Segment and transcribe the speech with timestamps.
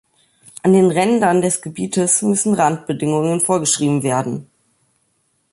[0.63, 4.47] An den Rändern des Gebiets müssen Randbedingungen vorgeschrieben werden.